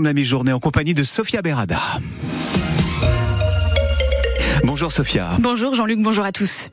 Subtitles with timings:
[0.00, 1.80] de la mi-journée en compagnie de Sophia Berada.
[4.64, 5.30] Bonjour Sophia.
[5.38, 6.70] Bonjour Jean-Luc, bonjour à tous.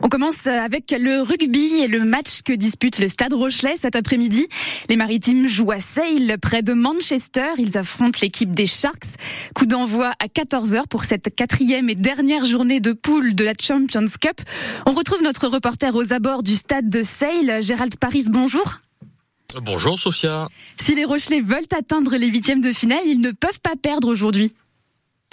[0.00, 4.46] On commence avec le rugby et le match que dispute le Stade Rochelet cet après-midi.
[4.88, 7.48] Les Maritimes jouent à Sale, près de Manchester.
[7.58, 9.16] Ils affrontent l'équipe des Sharks.
[9.54, 14.06] Coup d'envoi à 14h pour cette quatrième et dernière journée de poule de la Champions
[14.20, 14.40] Cup.
[14.86, 18.26] On retrouve notre reporter aux abords du stade de Sale, Gérald Paris.
[18.30, 18.80] Bonjour.
[19.62, 20.48] Bonjour Sophia.
[20.80, 24.52] Si les Rochelais veulent atteindre les huitièmes de finale, ils ne peuvent pas perdre aujourd'hui.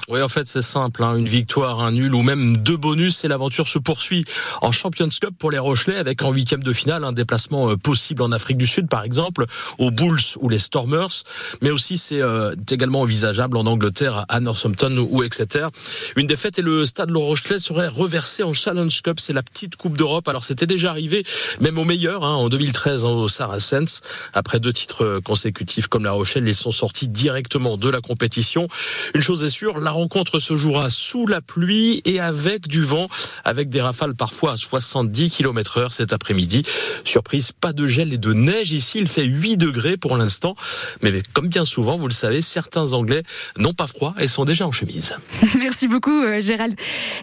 [0.09, 1.03] Oui, en fait, c'est simple.
[1.03, 1.15] Hein.
[1.15, 4.25] Une victoire, un nul ou même deux bonus et l'aventure se poursuit
[4.61, 8.21] en Champions Cup pour les Rochelais avec en huitième de finale un déplacement euh, possible
[8.23, 9.45] en Afrique du Sud, par exemple,
[9.77, 11.23] aux Bulls ou les Stormers.
[11.61, 15.67] Mais aussi, c'est euh, également envisageable en Angleterre, à Northampton ou Exeter.
[16.15, 19.20] Une défaite et le stade Le Rochelet serait reversé en Challenge Cup.
[19.20, 20.27] C'est la petite Coupe d'Europe.
[20.27, 21.23] Alors, c'était déjà arrivé,
[21.59, 24.01] même au meilleur, hein, en 2013, au Saracens.
[24.33, 28.67] Après deux titres consécutifs comme la Rochelle, ils sont sortis directement de la compétition.
[29.13, 33.07] Une chose est sûre, la rencontre se jouera sous la pluie et avec du vent,
[33.43, 36.63] avec des rafales parfois à 70 km heure cet après-midi.
[37.05, 38.99] Surprise, pas de gel et de neige ici.
[38.99, 40.55] Il fait 8 degrés pour l'instant.
[41.01, 43.23] Mais comme bien souvent, vous le savez, certains Anglais
[43.57, 45.15] n'ont pas froid et sont déjà en chemise.
[45.59, 46.76] Merci beaucoup, euh, Gérald.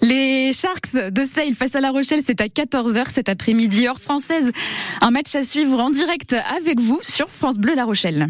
[0.02, 4.52] Les Sharks de Sale face à La Rochelle, c'est à 14h cet après-midi, heure française.
[5.00, 8.28] Un match à suivre en direct avec vous sur France Bleu La Rochelle.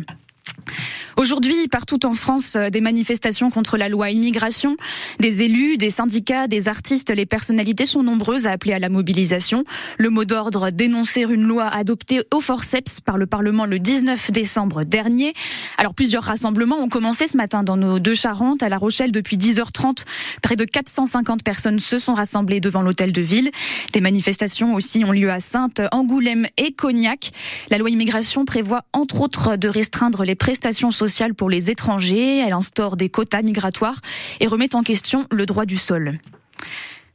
[1.19, 4.77] Aujourd'hui, partout en France, euh, des manifestations contre la loi immigration.
[5.19, 9.65] Des élus, des syndicats, des artistes, les personnalités sont nombreuses à appeler à la mobilisation.
[9.97, 14.85] Le mot d'ordre, dénoncer une loi adoptée au forceps par le Parlement le 19 décembre
[14.85, 15.33] dernier.
[15.77, 19.39] Alors plusieurs rassemblements ont commencé ce matin dans nos deux Charentes, à La Rochelle depuis
[19.39, 20.05] 10h30.
[20.41, 23.51] Près de 450 personnes se sont rassemblées devant l'hôtel de ville.
[23.93, 27.33] Des manifestations aussi ont lieu à Sainte, Angoulême et Cognac.
[27.71, 32.53] La loi immigration prévoit entre autres de restreindre les prestations sociales pour les étrangers, elle
[32.53, 34.01] instaure des quotas migratoires
[34.41, 36.19] et remet en question le droit du sol.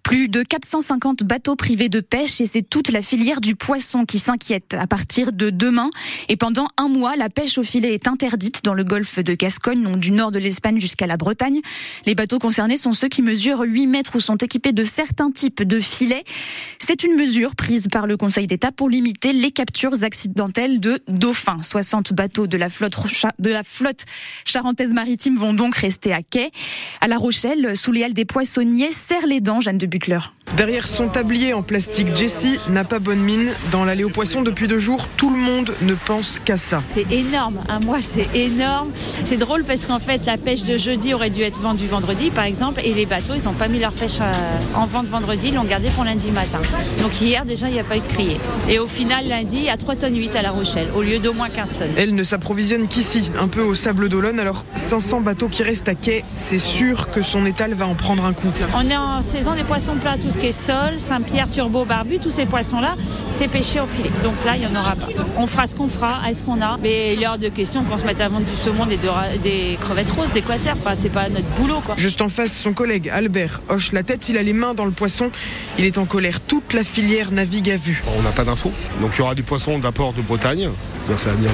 [0.04, 4.20] Plus de 450 bateaux privés de pêche et c'est toute la filière du poisson qui
[4.20, 4.76] s'inquiète.
[4.78, 5.90] À partir de demain
[6.28, 9.82] et pendant un mois, la pêche au filet est interdite dans le golfe de Gascogne,
[9.82, 11.62] donc du nord de l'Espagne jusqu'à la Bretagne.
[12.06, 15.64] Les bateaux concernés sont ceux qui mesurent 8 mètres ou sont équipés de certains types
[15.64, 16.26] de filets.
[16.80, 21.62] C'est une mesure prise par le Conseil d'État pour limiter les captures accidentelles de dauphins.
[21.62, 22.96] 60 bateaux de la flotte,
[23.40, 24.04] de la flotte
[24.44, 26.52] charentaise maritime vont donc rester à quai.
[27.00, 30.88] À La Rochelle, sous les ailes des poissonniers, serre les dents, Jeanne de Butler Derrière
[30.88, 33.50] son tablier en plastique, Jessie n'a pas bonne mine.
[33.72, 36.84] Dans l'allée aux poissons, depuis deux jours, tout le monde ne pense qu'à ça.
[36.90, 38.90] C'est énorme, un mois c'est énorme.
[39.24, 42.44] C'est drôle parce qu'en fait la pêche de jeudi aurait dû être vendue vendredi par
[42.44, 44.32] exemple et les bateaux ils n'ont pas mis leur pêche euh,
[44.76, 46.60] en vente vendredi, ils l'ont gardé pour lundi matin.
[47.02, 48.38] Donc hier déjà il n'y a pas eu de crier.
[48.70, 51.18] Et au final lundi il y a 3 tonnes 8 à La Rochelle au lieu
[51.18, 51.88] d'au moins 15 tonnes.
[51.98, 54.40] Elle ne s'approvisionne qu'ici, un peu au sable d'Olonne.
[54.40, 58.24] Alors 500 bateaux qui restent à quai, c'est sûr que son étal va en prendre
[58.24, 58.50] un coup.
[58.76, 62.20] On est en saison des poissons plats, tout ce qui est sol, Saint-Pierre, Turbo, Barbu,
[62.20, 62.96] tous ces poissons-là,
[63.34, 64.12] c'est pêché au filet.
[64.24, 65.08] Donc là, il n'y en aura pas.
[65.38, 66.78] On fera ce qu'on fera à ce qu'on a.
[66.82, 69.00] Mais il est hors de question qu'on se mette à vendre du saumon, des,
[69.42, 70.76] des crevettes roses, des quaterres.
[70.78, 71.96] Enfin, c'est pas notre boulot, quoi.
[71.98, 74.92] Juste en face, son collègue Albert hoche la tête, il a les mains dans le
[74.92, 75.32] poisson.
[75.80, 76.42] Il est en colère.
[76.42, 78.04] Toute la filière navigue à vue.
[78.18, 78.74] On n'a pas d'infos.
[79.00, 80.70] Donc il y aura du poisson d'apport de Bretagne.
[81.18, 81.52] Ça va venir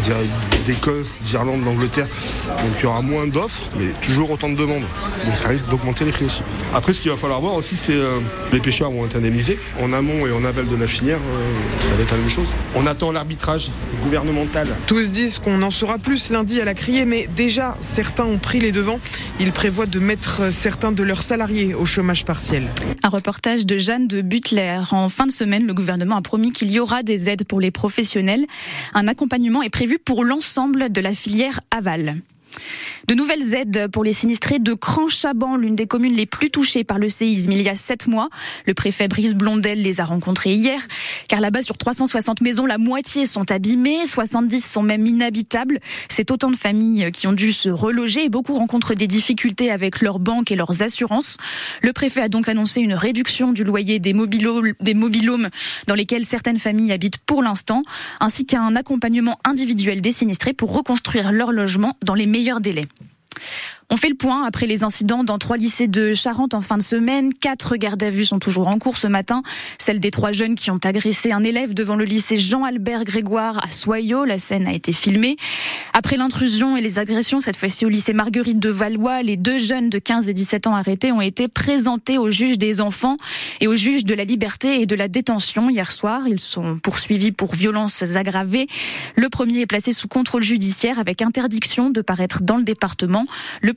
[0.66, 2.08] d'Écosse, d'Irlande, d'Angleterre.
[2.48, 4.84] Donc il y aura moins d'offres, mais toujours autant de demandes.
[5.26, 6.42] Donc ça risque d'augmenter les prix aussi.
[6.74, 8.20] Après, ce qu'il va falloir voir aussi, c'est euh,
[8.54, 9.60] les pêcheurs vont être indemnisés.
[9.82, 12.48] En amont et en aval de la filière, euh, ça va être la même chose.
[12.76, 13.72] On attend l'arbitrage
[14.04, 14.68] gouvernemental.
[14.88, 18.60] Tous disent qu'on en saura plus lundi à la criée, mais déjà, certains ont pris
[18.60, 19.00] les devants.
[19.40, 22.68] Ils prévoient de mettre certains de leurs salariés au chômage partiel.
[23.04, 24.80] Un reportage de Jeanne de Butler.
[24.92, 27.72] En fin de semaine, le gouvernement a promis qu'il y aura des aides pour les
[27.72, 28.46] professionnels.
[28.94, 32.18] Un accompagnement est prévu pour l'ensemble de la filière aval.
[33.08, 37.00] De nouvelles aides pour les sinistrés de Cran-Chaban, l'une des communes les plus touchées par
[37.00, 38.30] le séisme il y a sept mois.
[38.66, 40.82] Le préfet Brice Blondel les a rencontrés hier,
[41.28, 45.80] car là-bas, sur 360 maisons, la moitié sont abîmées, 70 sont même inhabitables.
[46.10, 50.02] C'est autant de familles qui ont dû se reloger et beaucoup rencontrent des difficultés avec
[50.02, 51.38] leurs banques et leurs assurances.
[51.82, 55.50] Le préfet a donc annoncé une réduction du loyer des, des mobilhomes
[55.88, 57.82] dans lesquels certaines familles habitent pour l'instant,
[58.20, 62.88] ainsi qu'un accompagnement individuel des sinistrés pour reconstruire leur logement dans les meilleurs délais.
[63.92, 66.84] On fait le point après les incidents dans trois lycées de Charente en fin de
[66.84, 67.34] semaine.
[67.34, 69.42] Quatre gardes à vue sont toujours en cours ce matin.
[69.80, 73.72] Celle des trois jeunes qui ont agressé un élève devant le lycée Jean-Albert Grégoire à
[73.72, 74.26] Soyaux.
[74.26, 75.38] La scène a été filmée.
[75.94, 79.90] Après l'intrusion et les agressions, cette fois-ci au lycée Marguerite de Valois, les deux jeunes
[79.90, 83.18] de 15 et 17 ans arrêtés ont été présentés au juge des enfants
[83.60, 86.28] et au juge de la liberté et de la détention hier soir.
[86.28, 88.68] Ils sont poursuivis pour violences aggravées.
[89.16, 93.26] Le premier est placé sous contrôle judiciaire avec interdiction de paraître dans le département.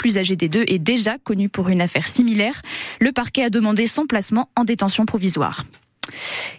[0.03, 2.61] Plus âgé des deux est déjà connu pour une affaire similaire.
[2.99, 5.63] Le parquet a demandé son placement en détention provisoire.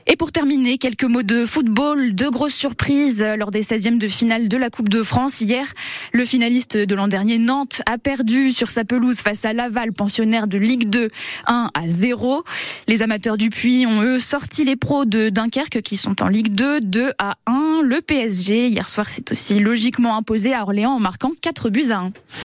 [0.07, 2.13] Et pour terminer, quelques mots de football.
[2.13, 5.41] Deux grosses surprises lors des 16e de finale de la Coupe de France.
[5.41, 5.65] Hier,
[6.11, 10.47] le finaliste de l'an dernier, Nantes, a perdu sur sa pelouse face à Laval, pensionnaire
[10.47, 11.09] de Ligue 2,
[11.47, 12.43] 1 à 0.
[12.87, 16.53] Les amateurs du Puy ont eux sorti les pros de Dunkerque qui sont en Ligue
[16.53, 17.81] 2, 2 à 1.
[17.83, 21.99] Le PSG, hier soir, s'est aussi logiquement imposé à Orléans en marquant 4 buts à
[21.99, 22.11] 1.